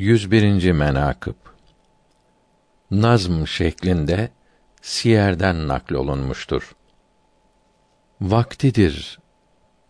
[0.00, 0.72] 101.
[0.72, 1.34] menakıb
[2.90, 4.30] Nazm şeklinde
[4.82, 6.76] Siyer'den naklolunmuştur.
[8.20, 9.18] Vaktidir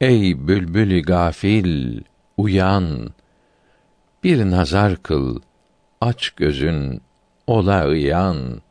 [0.01, 2.01] ey bülbül gafil
[2.37, 3.15] uyan
[4.25, 5.41] bir nazar kıl
[6.01, 7.03] aç gözün
[7.47, 8.63] ola ıyan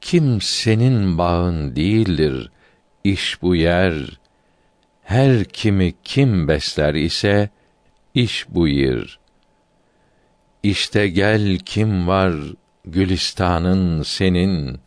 [0.00, 2.50] kim senin bağın değildir
[3.04, 4.20] iş bu yer
[5.02, 7.50] her kimi kim besler ise
[8.16, 9.18] iş bu yer
[10.62, 12.34] İşte gel kim var
[12.84, 14.80] gülistanın senin.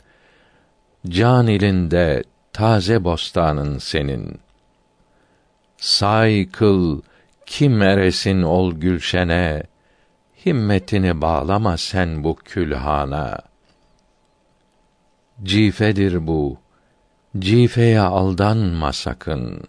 [1.08, 4.40] Can ilinde taze bostanın senin.
[5.78, 7.02] Say kıl
[7.46, 9.64] kim eresin ol gülşene.
[10.46, 13.40] Himmetini bağlama sen bu külhana.
[15.44, 16.58] Cifedir bu.
[17.40, 19.64] Cifeye aldanma sakın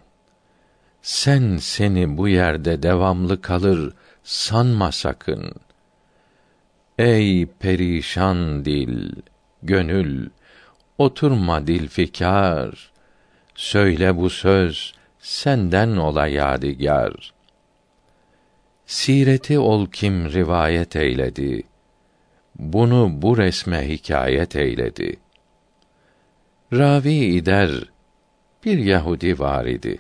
[1.03, 5.55] sen seni bu yerde devamlı kalır sanma sakın.
[6.99, 9.13] Ey perişan dil
[9.63, 10.31] gönül
[10.99, 12.93] oturma dil fikar
[13.55, 17.33] söyle bu söz senden ola yadigar.
[18.87, 21.63] Sireti ol kim rivayet eyledi.
[22.59, 25.17] Bunu bu resme hikayet eyledi.
[26.73, 27.71] Ravi ider
[28.65, 29.99] bir yahudi var idi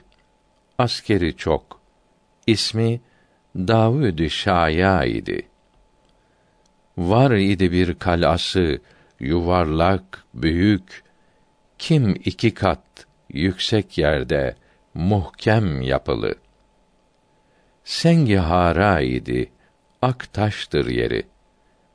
[0.80, 1.80] askeri çok.
[2.46, 3.00] İsmi
[3.56, 5.48] davud şaya idi.
[6.98, 8.80] Var idi bir kalası
[9.20, 11.02] yuvarlak büyük
[11.78, 14.54] kim iki kat yüksek yerde
[14.94, 16.34] muhkem yapılı.
[17.84, 19.52] Sengi hara idi
[20.02, 21.22] ak taştır yeri.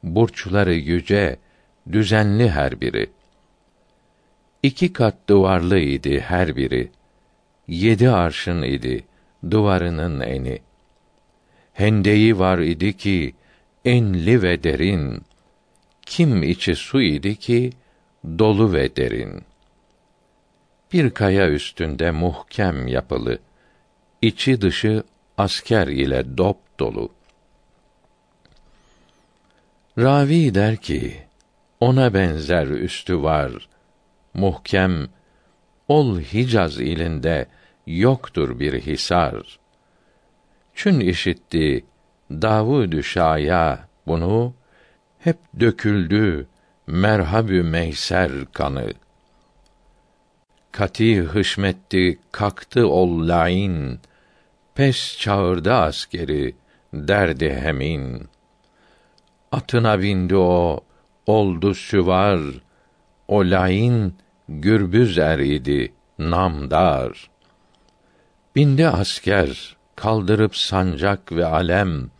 [0.03, 1.39] Burçları yüce
[1.91, 3.09] düzenli her biri.
[4.63, 6.91] İki kat duvarlı idi her biri
[7.67, 9.03] yedi arşın idi
[9.51, 10.59] duvarının eni.
[11.73, 13.35] Hendeyi var idi ki
[13.85, 15.21] enli ve derin.
[16.05, 17.69] Kim içi su idi ki
[18.39, 19.43] dolu ve derin.
[20.93, 23.39] Bir kaya üstünde muhkem yapılı
[24.21, 25.03] içi dışı
[25.37, 27.09] asker ile dop dolu.
[29.97, 31.17] Ravi der ki
[31.79, 33.67] ona benzer üstü var
[34.33, 35.07] muhkem
[35.87, 37.47] ol hicaz ilinde
[37.87, 39.59] yoktur bir hisar.
[40.73, 41.85] Çün işitti
[42.31, 44.53] davud şaya bunu
[45.19, 46.47] hep döküldü
[46.87, 48.93] merhabü meyser kanı.
[50.71, 53.99] Kati hışmetti kalktı ol lain
[54.75, 56.55] pes çağırdı askeri
[56.93, 58.27] derdi hemin.
[59.51, 60.79] Atına bindi o
[61.27, 62.39] oldu süvar
[63.27, 64.15] o lain
[64.49, 67.29] gürbüz er idi namdar.
[68.55, 72.11] Bindi asker kaldırıp sancak ve alem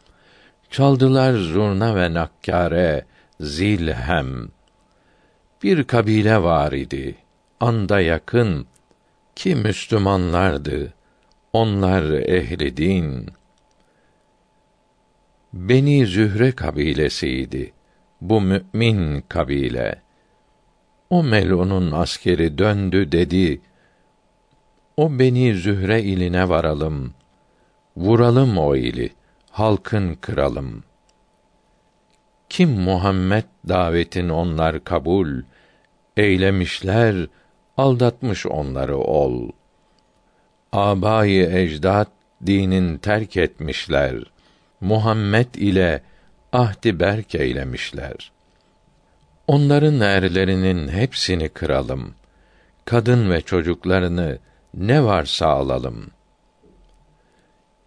[0.70, 3.06] çaldılar zurna ve nakkare
[3.40, 4.48] zil hem
[5.64, 7.16] bir kabile var idi
[7.60, 8.68] anda yakın
[9.36, 10.94] ki Müslümanlardı
[11.54, 13.30] onlar ehli din.
[15.54, 17.74] Beni Zühre kabilesiydi
[18.22, 20.05] bu mümin kabile
[21.10, 23.62] o melunun askeri döndü dedi
[24.98, 27.14] o beni Zühre iline varalım.
[27.98, 29.10] Vuralım o ili.
[29.52, 30.84] Halkın kralım
[32.56, 35.42] kim Muhammed davetin onlar kabul
[36.18, 37.28] eylemişler
[37.78, 39.50] aldatmış onları ol.
[40.72, 42.08] Abayı ecdat
[42.46, 44.16] dinin terk etmişler.
[44.82, 46.02] Muhammed ile
[46.54, 48.32] ahdi berk eylemişler
[49.48, 52.16] onların erlerinin hepsini kıralım.
[52.86, 54.40] Kadın ve çocuklarını
[54.74, 56.08] ne varsa alalım.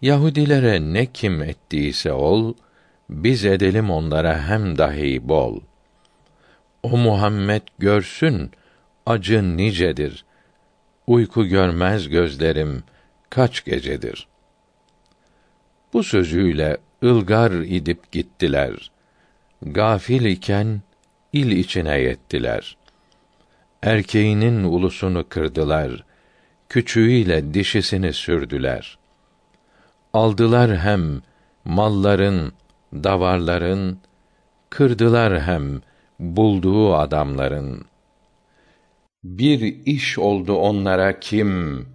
[0.03, 2.55] Yahudilere ne kim ettiyse ol
[3.11, 5.61] biz edelim onlara hem dahi bol.
[6.83, 8.51] O muhammed görsün
[9.07, 10.25] acı nicedir.
[11.07, 12.83] Uyku görmez gözlerim
[13.31, 14.29] kaç gecedir.
[15.93, 18.91] Bu sözüyle ılgar idip gittiler.
[19.63, 20.83] Gafil iken
[21.33, 22.77] il içine yettiler.
[23.83, 26.05] Erkeğinin ulusunu kırdılar
[26.69, 28.99] küçüğüyle dişisini sürdüler.
[30.13, 31.23] Aldılar hem
[31.65, 32.53] malların
[32.93, 33.99] davarların
[34.71, 35.81] kırdılar hem
[36.19, 37.85] bulduğu adamların.
[39.25, 41.87] Bir iş oldu onlara kim?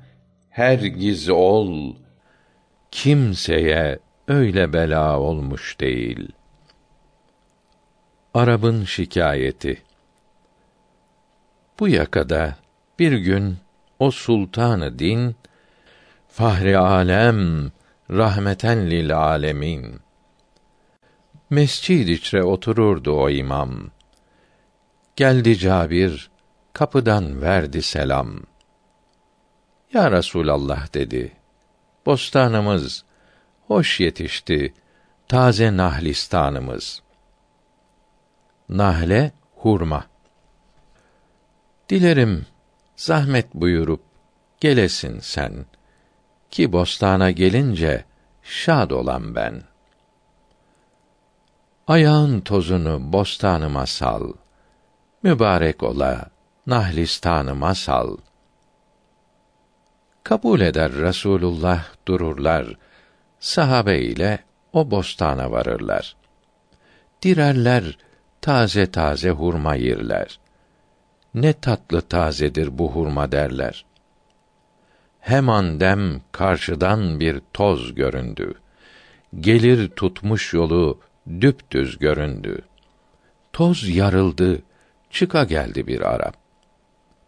[0.50, 1.96] Her giz ol.
[2.92, 6.32] Kimseye öyle bela olmuş değil
[8.34, 9.84] arabın şikayeti
[11.80, 12.56] bu yakada
[13.00, 13.58] bir gün
[14.00, 15.36] o sultanı din
[16.28, 17.72] fahri alem
[18.10, 20.04] rahmeten lil alemin
[21.54, 23.92] Mescid içre otururdu o imam.
[25.16, 26.32] Geldi Cabir,
[26.74, 28.40] kapıdan verdi selam.
[29.94, 31.32] Ya Resulallah dedi.
[32.06, 33.06] Bostanımız
[33.68, 34.74] hoş yetişti.
[35.28, 37.03] Taze nahlistanımız.
[38.74, 40.06] Nahle hurma.
[41.90, 42.46] Dilerim
[42.96, 44.02] zahmet buyurup
[44.60, 45.66] gelesin sen
[46.52, 48.06] ki bostana gelince
[48.44, 49.64] şad olan ben.
[51.88, 54.34] Ayağın tozunu bostanıma sal.
[55.24, 56.30] Mübarek ola
[56.68, 58.18] nahlistanıma sal.
[60.24, 62.78] Kabul eder Resulullah dururlar.
[63.40, 64.40] Sahabe ile
[64.74, 66.16] o bostana varırlar.
[67.22, 67.98] Direrler
[68.44, 70.40] taze taze hurma yerler.
[71.34, 73.86] Ne tatlı tazedir bu hurma derler.
[75.20, 78.54] Heman dem karşıdan bir toz göründü.
[79.40, 81.00] Gelir tutmuş yolu
[81.42, 82.62] düptüz göründü.
[83.54, 84.62] Toz yarıldı,
[85.10, 86.36] çıka geldi bir Arap.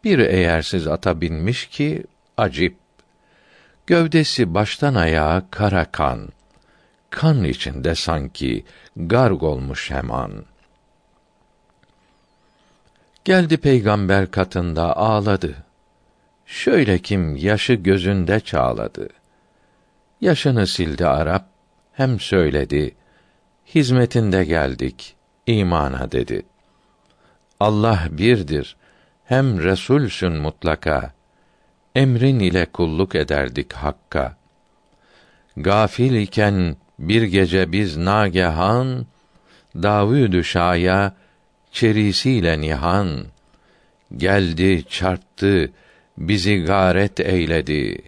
[0.04, 2.04] Bir eğersiz ata binmiş ki
[2.38, 2.78] acip.
[3.88, 6.30] Gövdesi baştan ayağa kara kan.
[7.10, 8.66] Kan içinde sanki
[8.96, 10.32] garg olmuş hemen.
[13.25, 15.56] Geldi peygamber katında ağladı.
[16.45, 19.10] Şöyle kim yaşı gözünde çağladı.
[20.22, 21.45] Yaşını sildi Arap,
[21.94, 22.95] hem söyledi.
[23.75, 25.16] Hizmetinde geldik,
[25.48, 26.45] imana dedi.
[27.60, 28.75] Allah birdir,
[29.25, 31.13] hem Resulsün mutlaka.
[31.95, 34.38] Emrin ile kulluk ederdik Hakk'a.
[35.57, 39.06] Gafil iken bir gece biz nagehan,
[39.75, 41.16] Davud-ü Şah'a
[41.75, 43.25] çerisiyle nihan
[44.18, 45.72] geldi çarptı
[46.18, 48.01] bizi garet eyledi.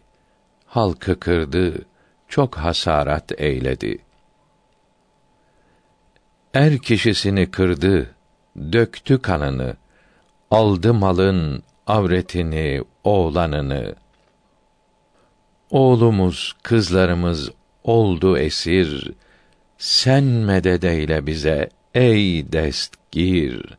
[0.66, 1.86] Halkı kırdı
[2.28, 3.98] çok hasarat eyledi.
[6.54, 8.16] Er kişisini kırdı
[8.72, 9.76] döktü kanını
[10.52, 13.96] aldı malın avretini oğlanını.
[15.70, 17.52] Oğlumuz kızlarımız
[17.84, 19.12] oldu esir
[19.78, 22.52] sen medet eyle bize ey
[23.18, 23.78] destgir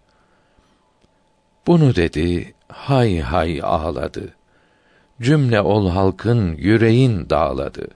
[1.67, 4.35] bunu dedi hay hay ağladı.
[5.21, 7.89] Cümle ol halkın yüreğin dağladı.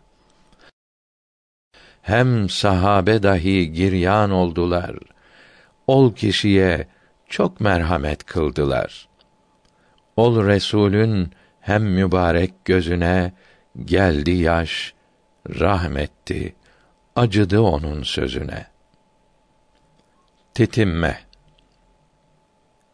[2.02, 4.96] Hem sahabe dahi giryan oldular.
[5.86, 6.88] Ol kişiye
[7.28, 9.08] çok merhamet kıldılar.
[10.16, 11.30] Ol resulün
[11.60, 13.32] hem mübarek gözüne
[13.84, 14.94] geldi yaş
[15.48, 16.54] rahmetti
[17.16, 18.66] acıdı onun sözüne.
[20.54, 21.31] Tetinme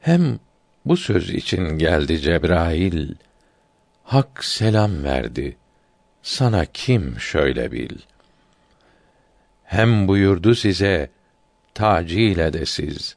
[0.01, 0.39] Hem
[0.85, 3.15] bu söz için geldi Cebrail,
[4.05, 5.57] Hak selam verdi,
[6.23, 7.99] sana kim şöyle bil.
[9.65, 11.11] Hem buyurdu size,
[11.75, 13.17] tacil edesiz,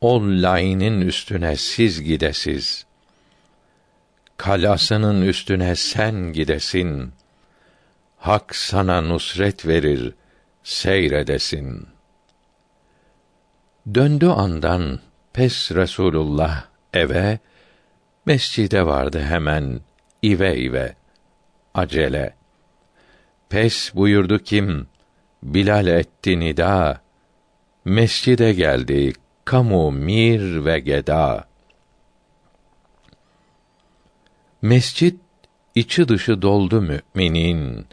[0.00, 2.86] ol lainin üstüne siz gidesiz.
[4.36, 7.12] Kalasının üstüne sen gidesin.
[8.16, 10.14] Hak sana nusret verir,
[10.62, 11.98] seyredesin.''
[13.94, 15.00] Döndü andan
[15.32, 16.64] pes Resulullah
[16.94, 17.38] eve,
[18.26, 19.80] mescide vardı hemen
[20.22, 20.96] ive ive,
[21.74, 22.34] acele.
[23.48, 24.86] Pes buyurdu kim,
[25.42, 27.00] Bilal etti nida,
[27.84, 29.12] mescide geldi
[29.44, 31.48] kamu mir ve geda.
[34.62, 35.20] Mescit
[35.74, 37.86] içi dışı doldu müminin.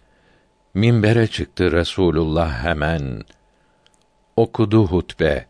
[0.73, 3.23] Minbere çıktı Resulullah hemen.
[4.35, 5.47] Okudu hutbe.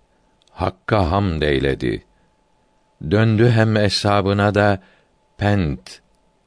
[0.55, 2.03] Hakka hamd eyledi.
[3.12, 4.81] Döndü hem eshabına da
[5.38, 6.01] pent,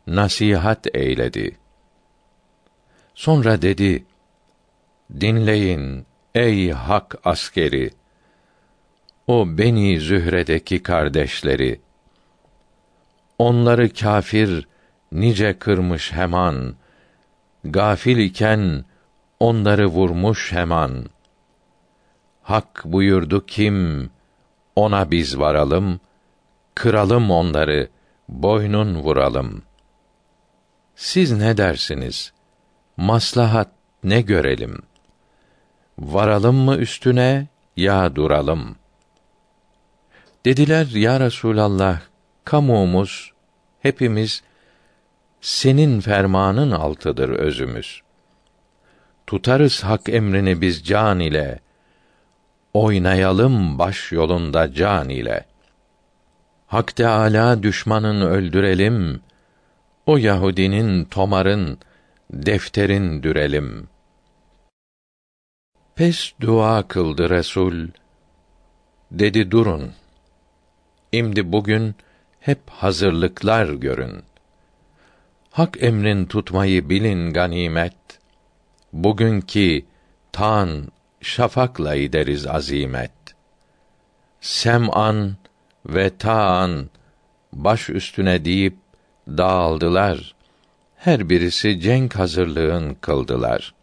[0.06, 1.56] nasihat eyledi.
[3.14, 4.04] Sonra dedi,
[5.20, 7.90] Dinleyin ey hak askeri!
[9.26, 11.80] O Beni Zühre'deki kardeşleri!
[13.38, 14.68] Onları kâfir
[15.12, 16.74] nice kırmış hemen,
[17.64, 18.84] gafil iken
[19.40, 21.17] onları vurmuş hemen.''
[22.48, 24.10] Hak buyurdu kim
[24.76, 26.00] ona biz varalım
[26.74, 27.88] kıralım onları
[28.28, 29.62] boynun vuralım.
[30.96, 32.32] Siz ne dersiniz?
[32.96, 33.68] Maslahat
[34.04, 34.82] ne görelim?
[35.98, 38.76] Varalım mı üstüne ya duralım?
[40.44, 42.00] Dediler ya Resulallah
[42.44, 43.32] kamuumuz
[43.80, 44.42] hepimiz
[45.40, 48.02] senin fermanın altıdır özümüz.
[49.26, 51.60] Tutarız hak emrini biz can ile,
[52.74, 55.44] oynayalım baş yolunda can ile.
[56.66, 59.20] Hak Teâlâ düşmanın öldürelim,
[60.06, 61.78] o Yahudinin tomarın
[62.30, 63.88] defterin dürelim.
[65.94, 67.88] Pes dua kıldı Resul.
[69.10, 69.92] Dedi durun.
[71.12, 71.94] İmdi bugün
[72.40, 74.22] hep hazırlıklar görün.
[75.50, 77.96] Hak emrin tutmayı bilin ganimet.
[78.92, 79.84] Bugünkü
[80.32, 80.88] tan
[81.20, 83.12] şafakla ideriz azimet.
[84.40, 85.36] Sem'an
[85.86, 86.90] ve ta'an
[87.52, 88.76] baş üstüne deyip
[89.28, 90.34] dağıldılar.
[90.96, 93.74] Her birisi cenk hazırlığın kıldılar.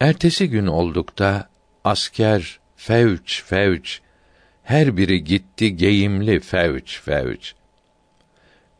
[0.00, 1.48] Ertesi gün oldukta
[1.84, 4.00] asker fevç fevç
[4.62, 7.54] her biri gitti geyimli fevç fevç.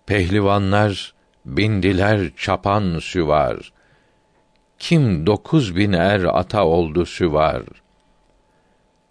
[0.06, 1.14] Pehlivanlar
[1.44, 3.72] bindiler çapan süvar.
[4.80, 7.62] Kim dokuz bin er ata oldu süvar.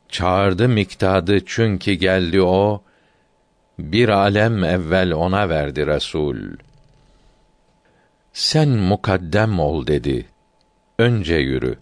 [0.09, 2.83] Çağırdı miktadı çünkü geldi o,
[3.79, 6.37] bir alem evvel ona verdi Resul.
[8.33, 10.25] Sen mukaddem ol dedi.
[10.99, 11.77] Önce yürü.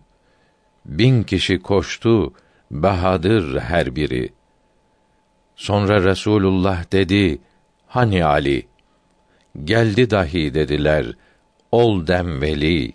[0.86, 2.34] Bin kişi koştu,
[2.72, 4.34] bahadır her biri.
[5.56, 7.40] Sonra Resulullah dedi,
[7.88, 8.68] hani Ali?
[9.64, 11.06] Geldi dahi dediler,
[11.72, 12.94] ol dem veli.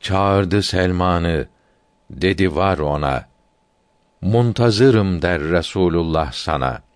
[0.00, 1.48] Çağırdı Selman'ı,
[2.10, 3.28] dedi var ona.
[4.20, 6.90] Muntazırım der Resulullah sana.''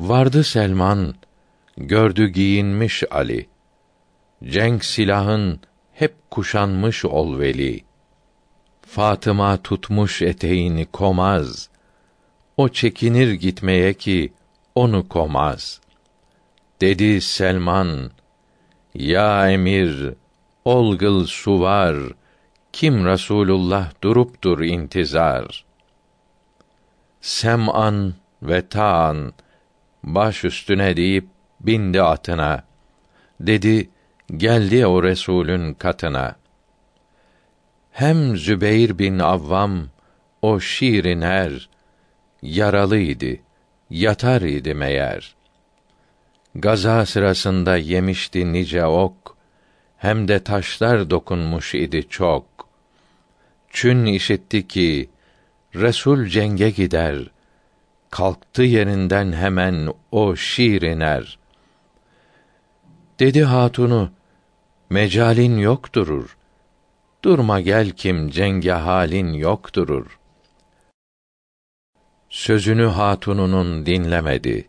[0.00, 1.14] Vardı Selman,
[1.76, 3.48] gördü giyinmiş Ali.
[4.44, 5.60] Cenk silahın
[5.92, 7.84] hep kuşanmış ol veli.
[8.82, 11.68] Fatıma tutmuş eteğini komaz.
[12.56, 14.32] O çekinir gitmeye ki
[14.74, 15.80] onu komaz.
[16.80, 18.10] Dedi Selman,
[18.94, 20.14] Ya emir,
[20.64, 21.96] olgıl su var,
[22.72, 25.64] kim Rasulullah duruptur intizar.
[27.20, 29.32] Sem'an ve ta'an,
[30.02, 31.26] baş üstüne deyip
[31.60, 32.64] bindi atına.
[33.40, 33.90] Dedi,
[34.36, 36.36] geldi o Resulün katına.
[37.92, 39.88] Hem Zübeyr bin Avvam
[40.42, 41.68] o şiirin er
[42.42, 43.36] yaralıydı,
[43.90, 45.34] yatar idi meğer.
[46.54, 49.33] Gaza sırasında yemişti nice ok,
[50.04, 52.44] hem de taşlar dokunmuş idi çok.
[53.70, 55.10] Çün işitti ki
[55.74, 57.18] Resul cenge gider,
[58.10, 61.38] kalktı yerinden hemen o şiir iner.
[63.18, 64.10] Dedi hatunu,
[64.90, 66.36] mecalin yok durur.
[67.22, 70.18] Durma gel kim cenge halin yok durur.
[72.30, 74.68] Sözünü hatununun dinlemedi.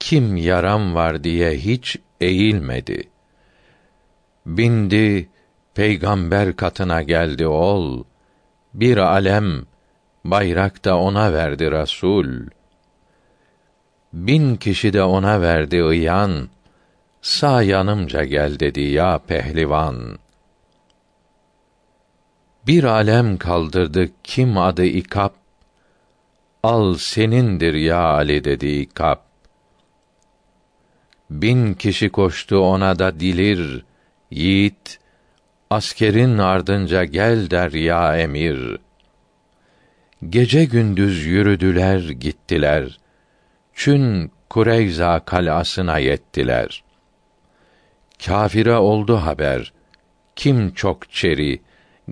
[0.00, 3.08] Kim yaram var diye hiç eğilmedi.
[4.48, 5.28] Bindi,
[5.74, 8.04] peygamber katına geldi ol.
[8.74, 9.66] Bir alem,
[10.24, 12.26] bayrak da ona verdi Rasul.
[14.12, 16.48] Bin kişi de ona verdi ıyan,
[17.22, 20.18] sağ yanımca gel dedi ya pehlivan.
[22.66, 25.34] Bir alem kaldırdı kim adı ikap,
[26.62, 29.24] al senindir ya Ali dedi ikap.
[31.30, 33.87] Bin kişi koştu ona da dilir,
[34.30, 34.98] yiğit,
[35.70, 38.88] askerin ardınca gel der ya emir.''
[40.26, 42.98] Gece gündüz yürüdüler gittiler.
[43.74, 46.84] Çün Kureyza kalasına yettiler.
[48.26, 49.72] Kafire oldu haber.
[50.36, 51.60] Kim çok çeri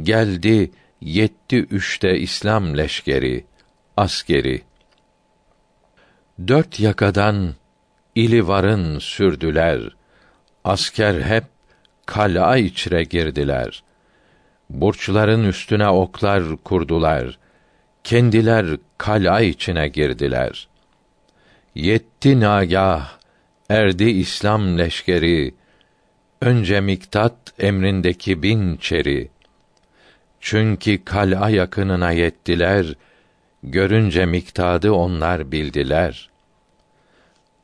[0.02, 0.70] geldi
[1.00, 3.44] yetti üçte İslam leşkeri
[3.96, 4.62] askeri.
[6.48, 7.54] Dört yakadan
[8.14, 9.96] ili varın sürdüler.
[10.64, 11.44] Asker hep
[12.06, 13.82] kala içre girdiler.
[14.70, 17.46] Burçların üstüne oklar kurdular.''
[18.06, 18.66] kendiler
[18.98, 20.68] kala içine girdiler.
[21.74, 23.18] Yetti nagah,
[23.70, 25.54] erdi İslam leşkeri,
[26.40, 29.28] önce Miktat emrindeki bin çeri.
[30.40, 32.94] Çünkü kala yakınına yettiler,
[33.62, 36.30] görünce miktadı onlar bildiler.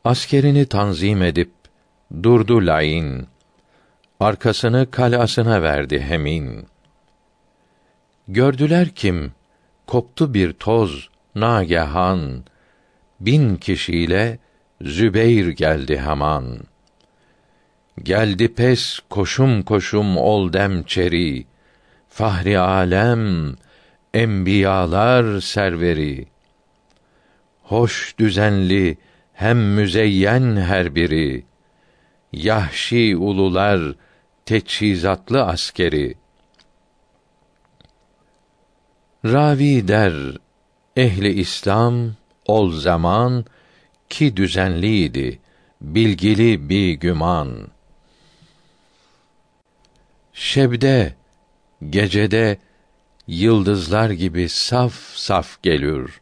[0.04, 1.52] Askerini tanzim edip,
[2.22, 3.26] durdu lain,
[4.22, 6.66] arkasını kalasına verdi hemin.
[8.28, 9.32] Gördüler kim,
[9.86, 12.44] koptu bir toz nagehan.
[13.20, 14.38] Bin kişiyle
[14.80, 16.44] Zübeyr geldi hemen.
[18.02, 21.46] Geldi pes koşum koşum ol demçeri
[22.08, 23.54] fahri alem
[24.14, 26.26] enbiyalar serveri.
[27.62, 28.98] Hoş düzenli
[29.32, 31.44] hem müzeyyen her biri.
[32.32, 33.94] Yahşi ulular
[34.46, 36.14] teçhizatlı askeri
[39.24, 40.14] Ravi der
[40.96, 42.14] ehli İslam
[42.46, 43.44] ol zaman
[44.08, 45.38] ki düzenliydi
[45.80, 47.68] bilgili bir güman.
[50.32, 51.14] Şebde
[51.90, 52.58] gecede
[53.26, 56.20] yıldızlar gibi saf saf gelür.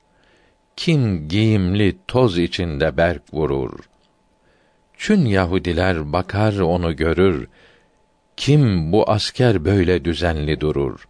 [0.77, 3.79] Kim giyimli toz içinde berk vurur.
[4.99, 7.49] Çün Yahudiler bakar onu görür.
[8.37, 11.09] Kim bu asker böyle düzenli durur?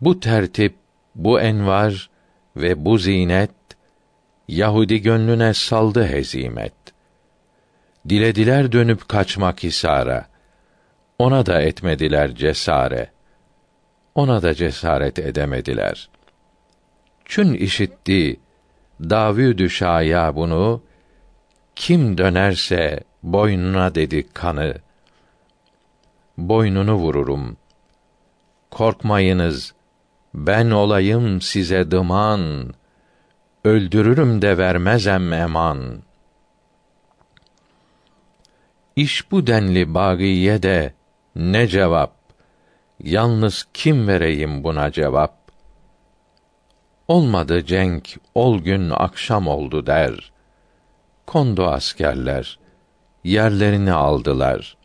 [0.00, 0.74] Bu tertip,
[1.14, 2.10] bu envar
[2.56, 3.50] ve bu zinet
[4.48, 6.72] Yahudi gönlüne saldı hezimet.
[8.08, 10.26] Dilediler dönüp kaçmak hisara.
[11.18, 13.10] Ona da etmediler cesare.
[14.14, 16.08] Ona da cesaret edemediler.
[17.24, 18.40] Çün işitti
[19.00, 20.82] Davudü Şaya bunu
[21.76, 24.74] kim dönerse boynuna dedi kanı.
[26.38, 27.56] Boynunu vururum.
[28.70, 29.74] Korkmayınız.
[30.34, 32.74] Ben olayım size dıman.
[33.64, 36.02] Öldürürüm de vermezem eman.
[38.96, 40.94] İş bu denli bagiye de
[41.36, 42.14] ne cevap?
[43.02, 45.40] Yalnız kim vereyim buna cevap?
[47.08, 50.32] Olmadı cenk, ol gün akşam oldu der.
[51.26, 52.58] Kondu askerler,
[53.24, 54.76] yerlerini aldılar.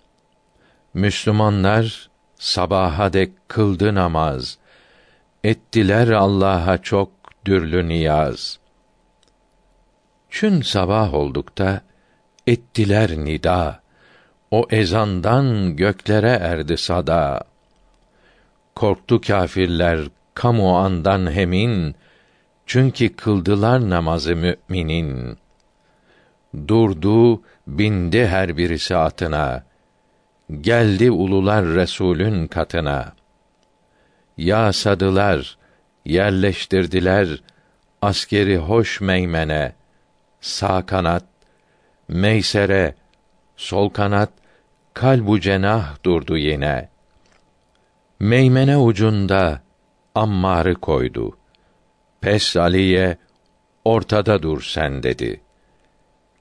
[0.95, 4.57] Müslümanlar sabaha dek kıldı namaz.
[5.43, 7.11] Ettiler Allah'a çok
[7.45, 8.59] dürlü niyaz.
[10.29, 11.81] Çün sabah oldukta
[12.47, 13.81] ettiler nida.
[14.51, 17.43] O ezandan göklere erdi sada.
[18.75, 19.99] Korktu kâfirler
[20.33, 21.95] kamu andan hemin
[22.65, 25.37] çünkü kıldılar namazı müminin.
[26.67, 29.63] Durdu, bindi her birisi atına.
[30.51, 33.13] Geldi ulular Resulün katına.
[34.37, 35.57] Yasadılar,
[36.05, 37.43] yerleştirdiler
[38.01, 39.75] askeri hoş meymene,
[40.41, 41.25] sağ kanat,
[42.07, 42.95] meysere,
[43.57, 44.29] sol kanat,
[44.93, 46.89] kalbu cenah durdu yine.
[48.19, 49.61] Meymene ucunda
[50.15, 51.37] Ammar'ı koydu.
[52.21, 53.17] Pes Ali'ye
[53.85, 55.41] ortada dur sen dedi.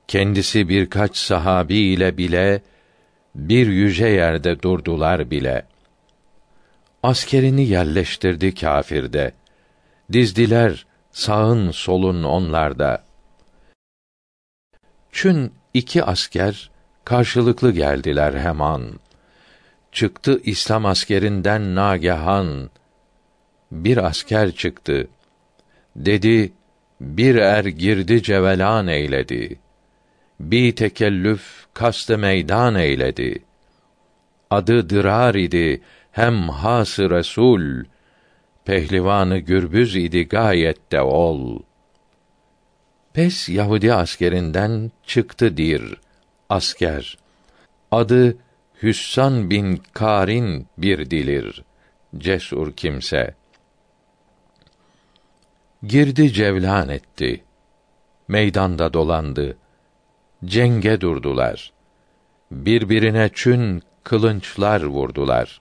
[0.09, 2.63] Kendisi birkaç sahabi ile bile
[3.35, 5.67] bir yüce yerde durdular bile.
[7.03, 9.33] Askerini yerleştirdi kâfirde.
[10.13, 13.05] Dizdiler sağın solun onlarda.
[15.13, 16.71] Çün iki asker
[17.05, 18.83] karşılıklı geldiler hemen.
[19.93, 22.71] Çıktı İslam askerinden nagehan.
[23.73, 25.09] Bir asker çıktı.
[25.97, 26.53] Dedi,
[27.01, 29.59] bir er girdi cevelan eyledi.
[30.41, 33.45] Bir tekellüf kastı meydan eyledi.
[34.51, 37.85] Adı Dırar idi, hem hası Resul.
[38.65, 41.63] Pehlivanı gürbüz idi gayet de ol.
[43.13, 46.01] Pes Yahudi askerinden çıktı dir
[46.49, 47.19] asker.
[47.91, 48.39] Adı
[48.83, 51.65] Hüssan bin Karin bir dilir.
[52.19, 53.35] Cesur kimse.
[55.83, 57.45] Girdi cevlan etti.
[58.29, 59.57] Meydanda dolandı.
[60.45, 61.73] Cenge durdular.
[62.51, 65.61] Birbirine çün kılınçlar vurdular.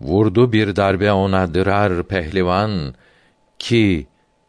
[0.00, 2.94] Vurdu bir darbe ona dırar pehlivan
[3.58, 4.06] ki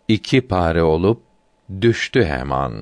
[0.08, 1.22] iki pare olup
[1.82, 2.74] düştü hemen.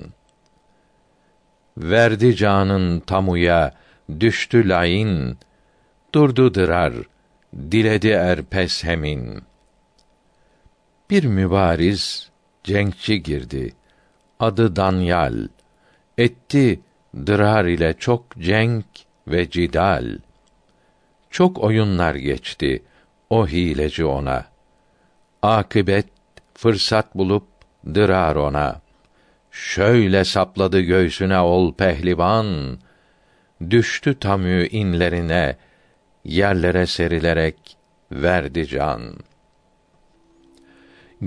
[1.77, 3.73] Verdi canın tamuya,
[4.19, 5.37] düştü lain,
[6.13, 6.93] durdu dırar,
[7.71, 9.41] diledi er pes hemin.
[11.09, 12.29] Bir mübariz,
[12.63, 13.73] cenkçi girdi,
[14.39, 15.47] adı Danyal,
[16.21, 16.79] etti
[17.15, 18.85] dırar ile çok cenk
[19.27, 20.17] ve cidal.
[21.29, 22.83] Çok oyunlar geçti,
[23.29, 24.45] o hileci ona.
[25.41, 26.05] Akıbet,
[26.53, 27.47] fırsat bulup,
[27.85, 28.81] dırar ona.
[29.51, 32.77] Şöyle sapladı göğsüne ol pehlivan,
[33.69, 35.55] düştü tamü inlerine,
[36.23, 37.77] yerlere serilerek
[38.11, 39.01] verdi can.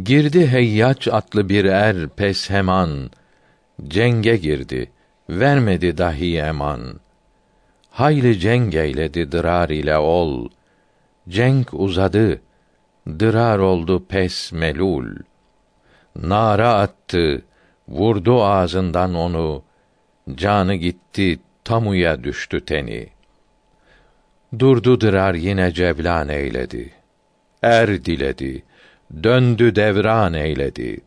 [0.04, 3.10] Girdi heyyaç atlı bir er pes heman,
[3.82, 4.90] cenge girdi,
[5.30, 7.00] vermedi dahi eman.
[7.90, 10.48] Hayli cenk eyledi dırar ile ol,
[11.28, 12.40] cenk uzadı,
[13.06, 15.16] dırar oldu pes melul.
[16.16, 17.42] Nara attı,
[17.88, 19.62] Vurdu ağzından onu,
[20.34, 23.08] canı gitti, tamuya düştü teni.
[24.58, 26.92] Durdu dırar yine cevlan eyledi.
[27.62, 28.62] Er diledi,
[29.22, 31.00] döndü devran eyledi.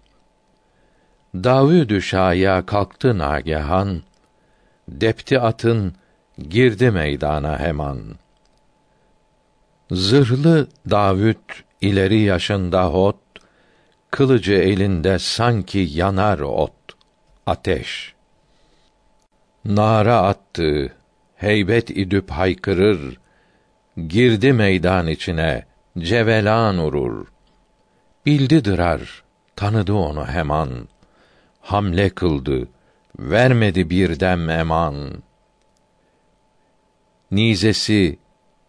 [1.43, 4.01] Davudü Şahya kalktı nagehan,
[4.89, 5.93] depti atın,
[6.49, 7.99] girdi meydana hemen.
[9.91, 11.35] Zırhlı Davud
[11.81, 13.15] ileri yaşında hot,
[14.11, 16.73] kılıcı elinde sanki yanar ot,
[17.45, 18.13] ateş.
[19.65, 20.93] Nara attı,
[21.35, 23.19] heybet idüp haykırır,
[24.07, 25.65] girdi meydan içine,
[25.97, 27.27] cevelan urur.
[28.25, 29.23] Bildi dırar,
[29.55, 30.69] tanıdı onu hemen.
[31.67, 32.67] Hamle kıldı,
[33.19, 35.23] vermedi bir dem eman.
[37.31, 38.19] Nizesi,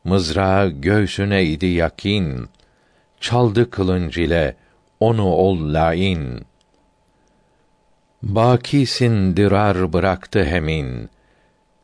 [0.04, 2.48] mızrağı göğsüne idi yakin.
[3.20, 4.56] Çaldı kılınç ile,
[5.00, 6.46] onu ol lain.
[8.22, 11.10] Bakisin dirar bıraktı hemin.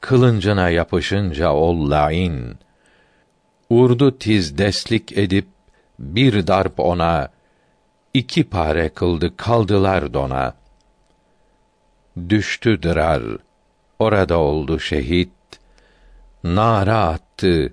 [0.00, 2.56] Kılıncına yapışınca ol lain.
[3.70, 5.46] Urdu tiz deslik edip
[5.98, 7.28] bir darp ona
[8.14, 10.63] iki pare kıldı kaldılar dona.
[12.28, 13.22] Düştü dırar,
[13.98, 15.30] orada oldu şehit.
[16.44, 17.72] Nara attı,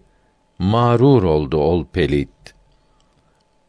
[0.60, 2.30] mağrur oldu ol pelit.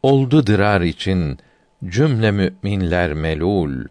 [0.03, 1.39] Oldu dırar için
[1.85, 3.85] cümle müminler melul.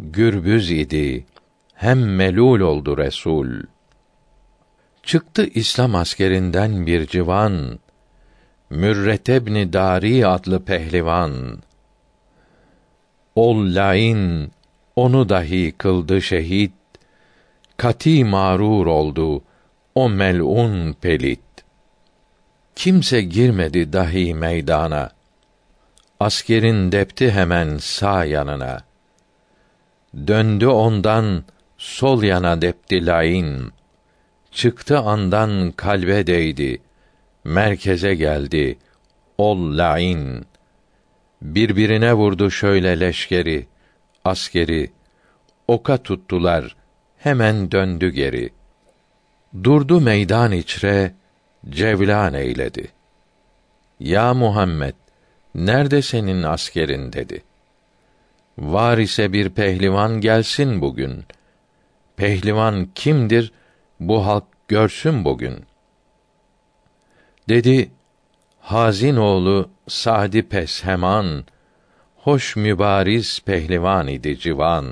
[0.00, 1.26] Gürbüz idi,
[1.74, 3.62] hem melul oldu Resul.
[5.02, 7.78] Çıktı İslam askerinden bir civan,
[8.70, 11.58] Mürretebni Dari adlı pehlivan.
[13.34, 14.52] Ol lain,
[14.96, 16.72] onu dahi kıldı şehit.
[17.76, 19.42] Kati mağrur oldu
[19.94, 21.40] o melun pelit.
[22.76, 25.10] Kimse girmedi dahi meydana.
[26.20, 28.80] Askerin depti hemen sağ yanına.
[30.26, 31.44] Döndü ondan
[31.78, 33.72] sol yana depti lain.
[34.50, 36.82] Çıktı andan kalbe değdi.
[37.44, 38.78] Merkeze geldi.
[39.38, 40.46] Ol lain.
[41.42, 43.66] Birbirine vurdu şöyle leşkeri,
[44.24, 44.92] askeri.
[45.68, 46.76] Oka tuttular,
[47.18, 48.50] hemen döndü geri.
[49.64, 51.14] Durdu meydan içre,
[51.70, 52.88] cevlan eyledi.
[54.00, 54.94] Ya Muhammed,
[55.54, 57.42] nerede senin askerin dedi.
[58.58, 61.24] Var ise bir pehlivan gelsin bugün.
[62.16, 63.52] Pehlivan kimdir?
[64.00, 65.64] Bu halk görsün bugün.
[67.48, 67.90] Dedi,
[68.60, 71.44] Hazin oğlu Sadi Pesheman,
[72.22, 74.86] hoş mübariz pehlivan idi civan.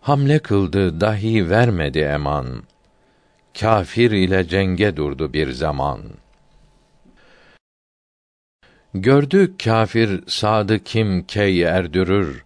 [0.00, 2.62] Hamle kıldı dahi vermedi eman.
[3.60, 6.00] Kafir ile cenge durdu bir zaman.
[8.94, 12.44] Gördü kafir sadı kim key erdürür.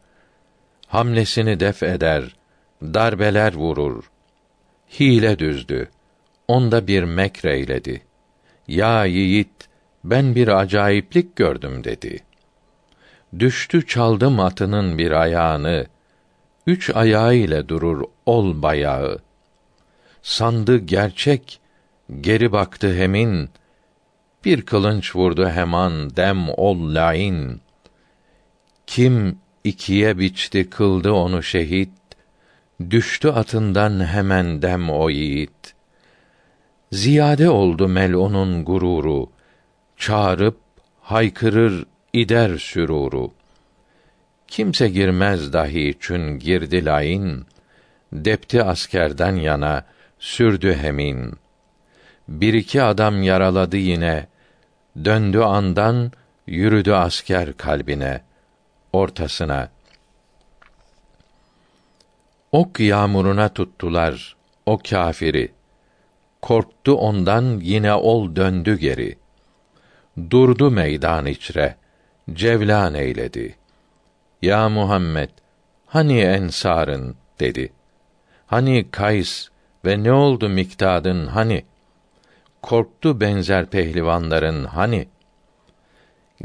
[0.86, 2.36] Hamlesini def eder,
[2.82, 4.10] darbeler vurur.
[5.00, 5.90] Hile düzdü.
[6.48, 8.02] Onda bir mekreyledi.
[8.68, 9.68] Ya yiğit,
[10.04, 12.29] ben bir acayiplik gördüm dedi.
[13.38, 15.86] Düştü çaldım atının bir ayağını.
[16.66, 19.18] Üç ayağı ile durur ol bayağı.
[20.22, 21.60] Sandı gerçek,
[22.20, 23.50] geri baktı hemin.
[24.44, 27.60] Bir kılınç vurdu heman dem ol lain.
[28.86, 31.90] Kim ikiye biçti kıldı onu şehit.
[32.90, 35.74] Düştü atından hemen dem o yiğit.
[36.92, 39.30] Ziyade oldu melunun gururu.
[39.96, 40.58] Çağırıp
[41.00, 43.32] haykırır ider süruru.
[44.48, 47.46] Kimse girmez dahi çün girdi lain.
[48.12, 49.84] Depti askerden yana
[50.18, 51.34] sürdü hemin.
[52.28, 54.26] Bir iki adam yaraladı yine.
[55.04, 56.12] Döndü andan
[56.46, 58.20] yürüdü asker kalbine,
[58.92, 59.68] ortasına.
[62.52, 65.52] Ok yağmuruna tuttular o kâfiri.
[66.42, 69.18] Korktu ondan yine ol döndü geri.
[70.30, 71.76] Durdu meydan içre,
[72.34, 73.56] cevlan eyledi.
[74.42, 75.30] Ya Muhammed,
[75.86, 77.72] hani ensarın dedi.
[78.46, 79.48] Hani Kays
[79.84, 81.64] ve ne oldu miktadın hani?
[82.62, 85.08] Korktu benzer pehlivanların hani?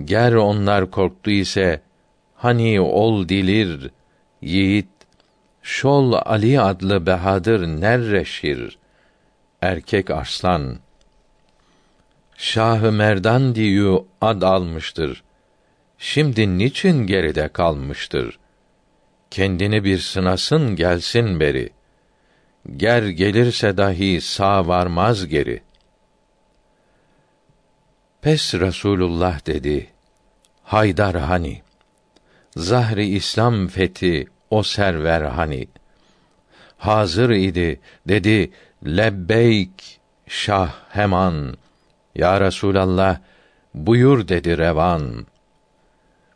[0.04, 1.82] Ger onlar korktu ise
[2.36, 3.91] hani ol dilir
[4.41, 4.88] yiğit
[5.62, 8.78] Şol Ali adlı behadır nerreşir
[9.62, 10.78] erkek arslan
[12.38, 15.24] Şahı Merdan diyu ad almıştır.
[15.97, 18.39] Şimdi niçin geride kalmıştır?
[19.31, 21.69] Kendini bir sınasın gelsin beri.
[22.77, 25.62] Ger gelirse dahi sağ varmaz geri.
[28.21, 29.88] Pes Rasulullah dedi.
[30.63, 31.62] Haydar hani?
[32.55, 35.67] Zahri İslam fethi o server hani?
[36.77, 38.51] Hazır idi dedi
[38.86, 41.58] lebbeyk şah heman
[42.15, 43.19] ya Resulallah
[43.73, 45.25] buyur dedi revan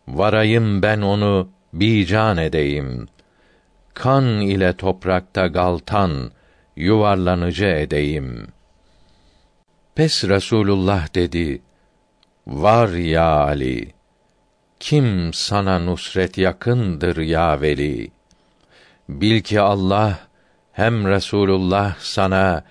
[0.10, 3.08] varayım ben onu bican edeyim.
[3.94, 6.32] Kan ile toprakta galtan
[6.76, 8.48] yuvarlanıcı edeyim.
[9.96, 11.62] Pes Resulullah dedi
[12.48, 13.94] var ya Ali
[14.80, 18.12] kim sana nusret yakındır ya veli?
[19.10, 20.20] Bil ki Allah
[20.72, 22.64] hem Resulullah sana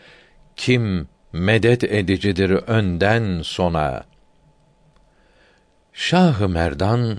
[0.56, 4.04] kim medet edicidir önden sona.
[6.00, 7.18] Şahı Merdan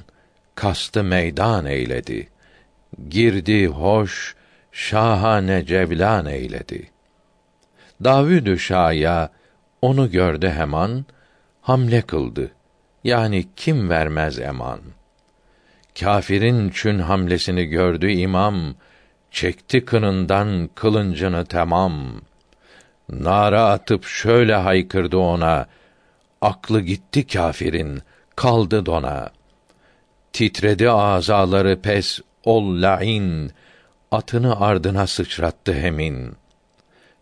[0.55, 2.29] kastı meydan eyledi.
[3.09, 4.35] Girdi hoş
[4.71, 6.89] şahane cevlan eyledi.
[8.03, 9.29] Davudü Şahya
[9.81, 11.05] onu gördü hemen
[11.61, 12.51] hamle kıldı.
[13.03, 14.79] Yani kim vermez eman.
[15.99, 18.75] Kâfirin çün hamlesini gördü imam,
[19.31, 22.21] çekti kınından kılıncını tamam.
[23.09, 25.67] Nara atıp şöyle haykırdı ona,
[26.41, 28.01] aklı gitti kâfirin,
[28.39, 29.30] kaldı dona.
[30.34, 33.52] Titredi azaları pes, ol lain,
[34.12, 36.34] atını ardına sıçrattı hemin.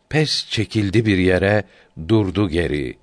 [0.10, 1.64] Pes çekildi bir yere,
[2.08, 2.98] durdu geri.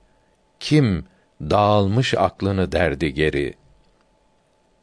[0.61, 1.05] Kim
[1.40, 3.55] dağılmış aklını derdi geri.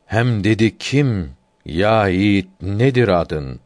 [0.05, 1.31] Hem dedi kim,
[1.65, 3.59] ya yiğit nedir adın?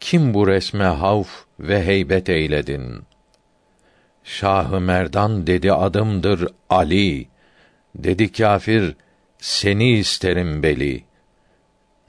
[0.00, 3.02] Kim bu resme havf ve heybet eyledin?
[4.24, 7.28] Şahı Merdan dedi adımdır Ali.
[7.98, 8.96] Dedi kâfir,
[9.38, 11.04] seni isterim beli.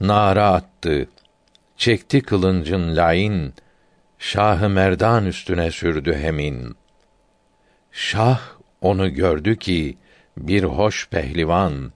[0.00, 1.08] Nara attı,
[1.76, 3.54] çekti kılıncın lain,
[4.18, 6.76] Şahı Merdan üstüne sürdü hemin.
[7.92, 8.40] Şah
[8.80, 9.96] onu gördü ki
[10.36, 11.92] bir hoş pehlivan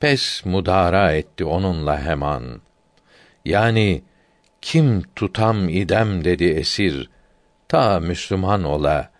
[0.00, 2.42] pes mudara etti onunla hemen.
[3.44, 4.02] Yani
[4.60, 7.10] kim tutam idem dedi esir
[7.68, 9.10] ta Müslüman ola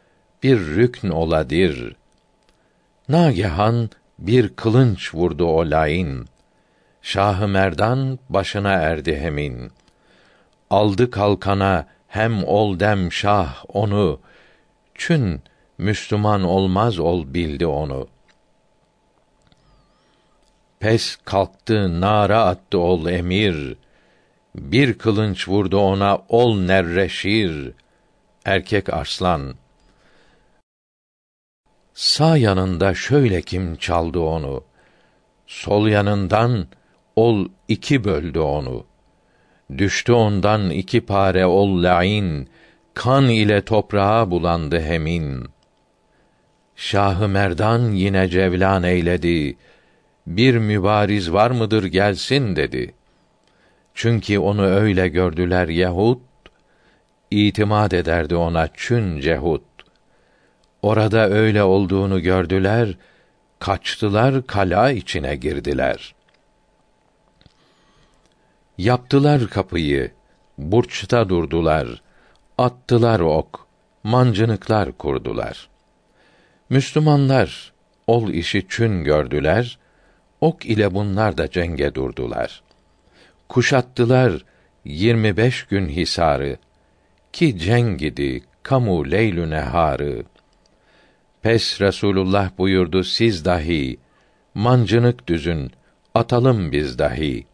[0.43, 1.97] bir rükn oladir.
[3.09, 6.25] Nagehan bir kılınç vurdu o lain.
[7.03, 9.73] Şahı Merdan başına erdi hemin.
[10.71, 14.21] Aldı kalkana hem ol dem şah onu.
[14.95, 15.43] Çün
[15.79, 18.09] Müslüman olmaz ol bildi onu.
[20.81, 23.77] Pes kalktı nara attı ol emir.
[24.55, 27.73] Bir kılınç vurdu ona ol nerreşir.
[28.45, 29.55] Erkek arslan.
[31.99, 34.65] Sağ yanında şöyle kim çaldı onu.
[35.47, 36.67] Sol yanından
[37.17, 38.85] ol iki böldü onu.
[39.79, 42.49] Düştü ondan iki pare ol lain,
[42.95, 45.45] kan ile toprağa bulandı hemin.
[46.77, 49.57] Şahı Merdan yine cevlan eyledi.
[50.27, 52.95] Bir mübariz var mıdır gelsin dedi.
[53.95, 56.21] Çünkü onu öyle gördüler Yahud,
[57.31, 59.68] itimat ederdi ona çün cehud.
[60.83, 62.97] Orada öyle olduğunu gördüler,
[63.59, 66.15] kaçtılar kala içine girdiler.
[68.79, 70.13] Yaptılar kapıyı,
[70.59, 72.03] burçta durdular,
[72.59, 73.67] attılar ok,
[74.05, 75.79] mancınıklar kurdular.''
[76.71, 77.73] Müslümanlar
[78.07, 79.79] ol işi çün gördüler,
[80.41, 82.63] ok ile bunlar da cenge durdular.
[83.49, 84.45] Kuşattılar
[84.85, 86.57] yirmi beş gün hisarı,
[87.33, 90.23] ki cengidi kamu leylü neharı.
[91.43, 93.99] Pes Resulullah buyurdu siz dahi,
[94.55, 95.73] mancınık düzün,
[96.15, 97.47] atalım biz dahi.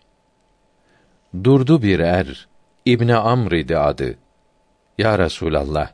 [1.45, 2.49] Durdu bir er,
[2.85, 4.19] İbni Amr idi adı.
[4.99, 5.91] Ya Resulallah,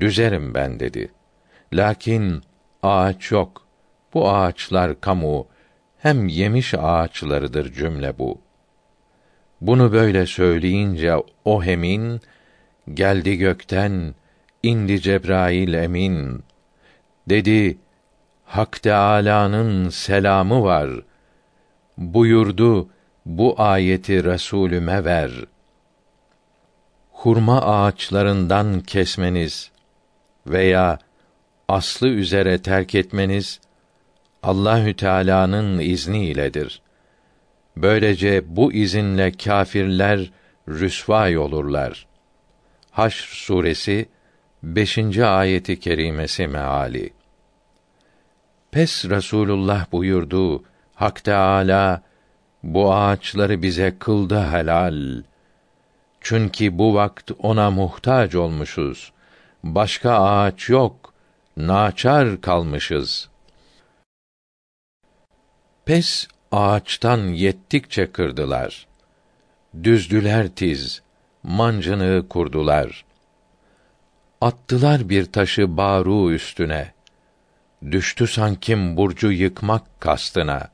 [0.00, 1.16] düzerim ben dedi.''
[1.72, 2.42] Lakin
[2.82, 3.66] ağaç yok.
[4.14, 5.46] Bu ağaçlar kamu
[5.98, 8.40] hem yemiş ağaçlarıdır cümle bu.
[9.60, 12.20] Bunu böyle söyleyince o hemin
[12.94, 14.14] geldi gökten
[14.62, 16.44] indi Cebrail emin.
[17.28, 17.78] Dedi
[18.44, 20.90] Hak Teâlâ'nın selamı var.
[21.98, 22.88] Buyurdu
[23.26, 25.30] bu ayeti Resulüme ver.
[27.10, 29.70] Hurma ağaçlarından kesmeniz
[30.46, 30.98] veya
[31.68, 33.60] aslı üzere terk etmeniz
[34.42, 36.82] Allahü Teala'nın izni iledir.
[37.76, 40.30] Böylece bu izinle kâfirler
[40.68, 42.06] rüsvâ olurlar.
[42.90, 44.08] Haşr suresi
[44.62, 45.18] 5.
[45.18, 47.15] ayeti kerimesi meali.
[48.70, 52.02] Pes Rasulullah buyurdu, Hak Teâlâ,
[52.62, 55.22] bu ağaçları bize kıldı helal.
[56.20, 59.12] Çünkü bu vakt ona muhtaç olmuşuz.
[59.64, 61.14] Başka ağaç yok
[61.56, 63.28] naçar kalmışız.
[65.84, 68.86] Pes ağaçtan yettikçe kırdılar.
[69.82, 71.02] Düzdüler tiz,
[71.42, 73.04] mancını kurdular.
[74.40, 76.95] Attılar bir taşı baru üstüne.
[77.90, 80.68] Düştü sankim burcu yıkmak kastına.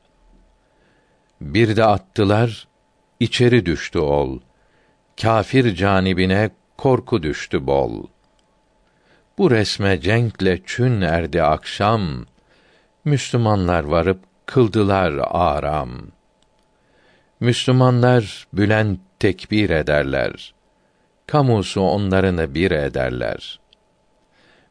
[1.41, 2.67] Bir de attılar,
[3.19, 4.39] içeri düştü ol.
[5.21, 8.13] Kafir canibine korku düştü bol.''
[9.37, 12.25] Bu resme cenkle çün erdi akşam.
[13.05, 15.91] Müslümanlar varıp kıldılar aram.
[17.39, 20.53] Müslümanlar bülent tekbir ederler.
[21.27, 23.59] Kamusu onlarını bir ederler.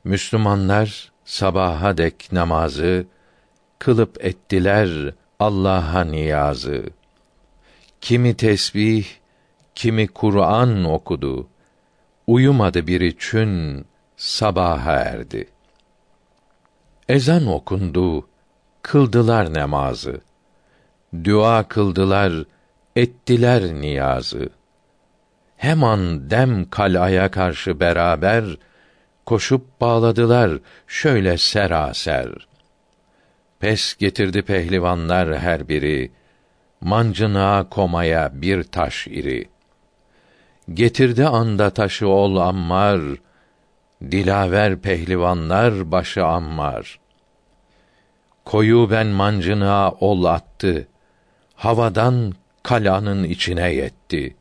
[0.05, 3.07] Müslümanlar sabaha dek namazı
[3.79, 6.85] kılıp ettiler Allah'a niyazı.
[8.01, 9.07] Kimi tesbih,
[9.75, 11.49] kimi Kur'an okudu.
[12.27, 13.85] Uyumadı bir için
[14.17, 15.49] sabaha erdi.
[17.09, 18.29] Ezan okundu,
[18.83, 20.21] kıldılar namazı.
[21.25, 22.33] Dua kıldılar,
[22.97, 24.49] ettiler niyazı.
[25.57, 28.45] Hemen dem kalaya karşı beraber
[29.27, 32.29] koşup bağladılar şöyle seraser.
[33.61, 36.11] Pes getirdi pehlivanlar her biri,
[36.81, 39.49] mancınığa komaya bir taş iri.
[40.75, 43.01] Getirdi anda taşı ol ammar,
[44.11, 47.01] dilaver pehlivanlar başı ammar.
[48.45, 50.89] Koyu ben mancınığa ol attı,
[51.55, 52.33] havadan
[52.63, 54.37] kalanın içine yetti.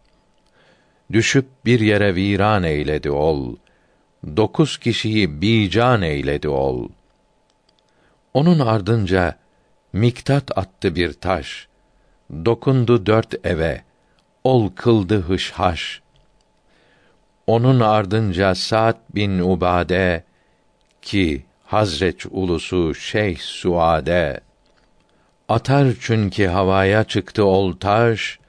[1.11, 3.55] Düşüp bir yere viran eyledi ol,
[4.37, 6.89] dokuz kişiyi bican eyledi ol.
[8.33, 9.35] Onun ardınca
[9.93, 11.67] miktat attı bir taş,
[12.45, 13.81] dokundu dört eve,
[14.43, 16.01] ol kıldı hışhaş.
[17.47, 20.23] Onun ardınca Sa'd bin Ubade
[21.01, 24.41] ki Hazret ulusu Şeyh Suade
[25.51, 28.39] atar çünkü havaya çıktı ol taş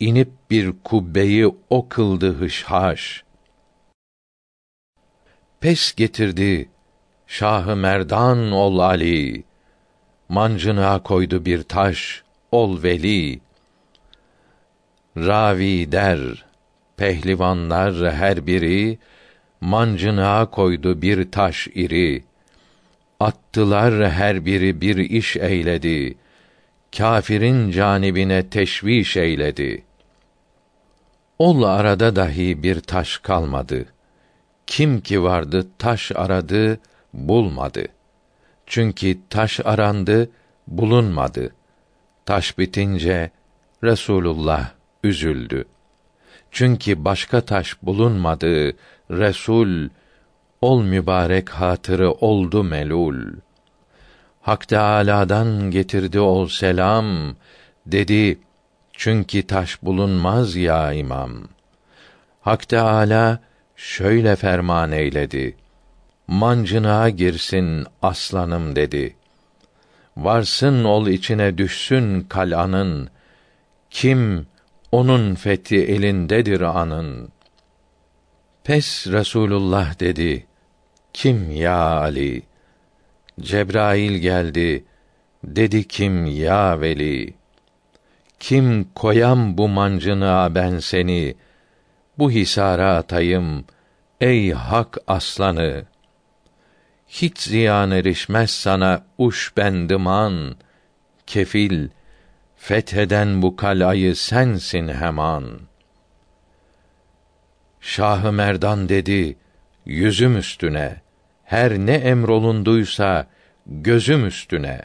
[0.00, 3.24] inip bir kubbeyi o kıldı hışhaş.
[5.62, 6.68] Pes getirdi
[7.26, 9.44] Şahı Merdan ol Ali.
[10.28, 12.22] Mancınığa koydu bir taş
[12.52, 13.40] ol veli.
[15.16, 16.44] Ravi der
[16.96, 18.98] pehlivanlar her biri
[19.60, 22.24] mancınığa koydu bir taş iri.
[23.20, 26.14] Attılar her biri bir iş eyledi.
[26.96, 29.84] Kâfirin canibine teşviş eyledi.
[31.38, 33.91] Ol arada dahi bir taş kalmadı
[34.72, 36.80] kim ki vardı taş aradı
[37.14, 37.84] bulmadı.
[38.66, 40.30] Çünkü taş arandı
[40.66, 41.54] bulunmadı.
[42.26, 43.30] Taş bitince
[43.84, 44.70] resulullah
[45.04, 45.64] üzüldü.
[46.50, 48.72] Çünkü başka taş bulunmadı
[49.10, 49.88] resul
[50.60, 53.32] ol mübarek hatırı oldu melul.
[54.40, 57.36] Hak teâlâdan getirdi ol selam
[57.86, 58.38] dedi
[58.92, 61.32] çünkü taş bulunmaz ya imam.
[62.40, 63.51] Hak teâlâ
[63.82, 65.56] şöyle ferman eyledi.
[66.26, 69.16] Mancınığa girsin aslanım dedi.
[70.16, 73.08] Varsın ol içine düşsün kal'anın.
[73.90, 74.46] Kim
[74.92, 77.28] onun fethi elindedir anın.
[78.64, 80.46] Pes resulullah dedi.
[81.12, 82.42] Kim ya ali?
[83.40, 84.84] Cebrail geldi.
[85.44, 87.34] Dedi kim ya veli?
[88.40, 91.34] Kim koyam bu mancınığa ben seni
[92.18, 93.64] bu hisara atayım
[94.20, 95.84] ey hak aslanı.
[97.08, 100.56] Hiç ziyan erişmez sana uş bendiman
[101.26, 101.88] kefil
[102.56, 105.44] fetheden bu kalayı sensin heman.
[107.80, 109.36] Şahı Merdan dedi
[109.86, 111.00] yüzüm üstüne.
[111.44, 113.26] Her ne emrolunduysa
[113.66, 114.82] gözüm üstüne.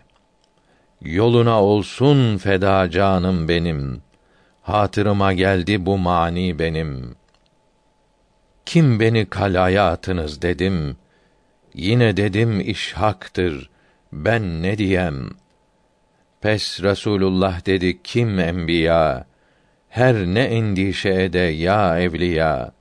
[1.01, 4.01] Yoluna olsun feda canım benim.
[4.61, 7.16] Hatırıma geldi bu mani benim
[8.67, 10.97] kim beni kalaya atınız dedim.
[11.73, 13.69] Yine dedim iş haktır.
[14.13, 15.29] Ben ne diyem?
[16.41, 19.25] Pes rasulullah dedi kim enbiya?
[19.89, 22.71] Her ne endişe ede ya evliya?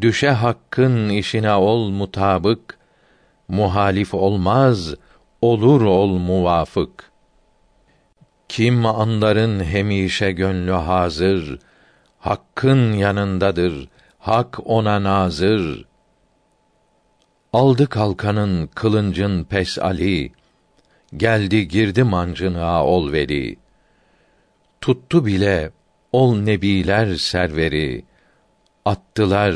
[0.00, 2.78] Düşe hakkın işine ol mutabık.
[3.48, 4.94] Muhalif olmaz
[5.42, 7.10] olur ol muvafık.
[8.48, 11.58] Kim anların hemişe gönlü hazır?
[12.18, 13.88] Hakkın yanındadır
[14.22, 15.84] hak ona nazır.
[17.52, 20.32] Aldı kalkanın kılıncın pes ali
[21.16, 23.56] geldi girdi mancınığa ol veli.
[24.80, 25.70] Tuttu bile
[26.12, 28.04] ol nebiler serveri.
[28.84, 29.54] Attılar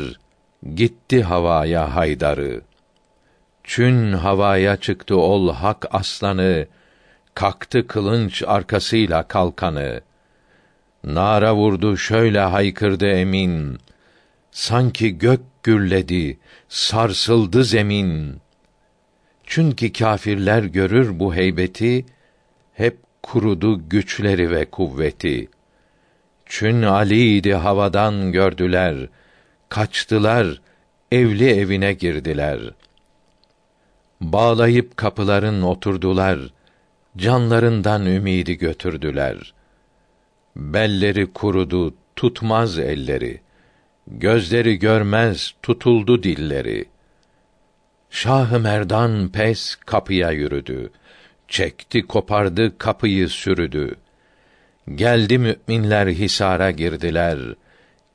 [0.75, 2.61] gitti havaya haydarı.
[3.63, 6.67] Çün havaya çıktı ol hak aslanı.
[7.33, 10.01] Kalktı kılınç arkasıyla kalkanı.
[11.03, 13.79] Nara vurdu şöyle haykırdı emin
[14.57, 16.37] sanki gök gürledi
[16.69, 18.37] sarsıldı zemin.
[19.43, 22.05] Çünkü kâfirler görür bu heybeti
[22.73, 25.49] hep kurudu güçleri ve kuvveti.
[26.45, 29.09] Çün ali'ydi havadan gördüler
[29.69, 30.61] kaçtılar
[31.11, 32.59] evli evine girdiler.
[34.21, 36.39] Bağlayıp kapıların oturdular
[37.17, 39.53] canlarından ümidi götürdüler.
[40.55, 43.46] Belleri kurudu tutmaz elleri
[44.07, 46.85] gözleri görmez tutuldu dilleri
[48.09, 50.91] şahı merdan pes kapıya yürüdü
[51.47, 53.95] çekti kopardı kapıyı sürüdü.
[54.95, 57.39] Geldi müminler hisara girdiler.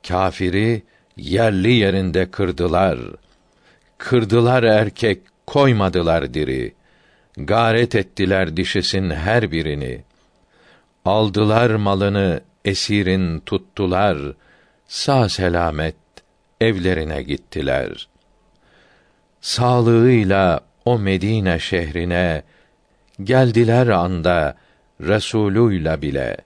[0.07, 0.83] Kafiri
[1.17, 2.99] yerli yerinde kırdılar.
[3.97, 6.73] Kırdılar erkek, koymadılar diri.
[7.37, 10.03] Garet ettiler dişisin her birini.
[11.05, 14.17] Aldılar malını, esirin tuttular.
[14.93, 15.95] Sağ selamet
[16.61, 18.07] evlerine gittiler.
[19.41, 22.43] Sağlığıyla o Medine şehrine
[23.23, 24.57] geldiler anda
[25.01, 26.37] Resuluyla bile.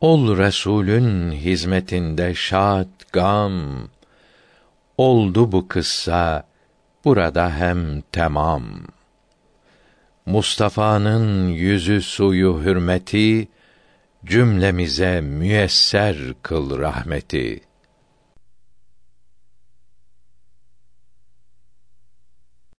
[0.00, 3.88] Ol Resulün hizmetinde şad gam.
[4.96, 6.46] Oldu bu kıssa
[7.04, 8.64] burada hem tamam.
[10.26, 13.48] Mustafa'nın yüzü suyu hürmeti
[14.24, 17.67] cümlemize müyesser kıl rahmeti.